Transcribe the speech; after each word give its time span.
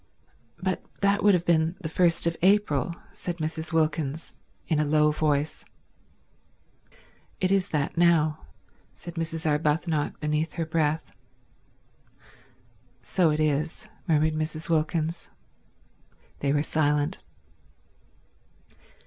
"But 0.57 0.83
that 1.01 1.23
would 1.23 1.35
have 1.35 1.45
been 1.45 1.75
the 1.81 1.87
first 1.87 2.25
of 2.25 2.35
April," 2.41 2.95
said 3.13 3.37
Mrs. 3.37 3.71
Wilkins, 3.71 4.33
in 4.65 4.79
a 4.79 4.83
low 4.83 5.11
voice. 5.11 5.63
"It 7.39 7.51
is 7.51 7.69
that 7.69 7.95
now," 7.97 8.47
said 8.95 9.13
Mrs. 9.13 9.45
Arbuthnot 9.45 10.19
beneath 10.19 10.53
her 10.53 10.65
breath. 10.65 11.11
"So 13.03 13.29
it 13.29 13.39
is," 13.39 13.89
murmured 14.07 14.33
Mrs. 14.33 14.71
Wilkins. 14.71 15.29
They 16.39 16.51
were 16.51 16.63
silent. 16.63 17.19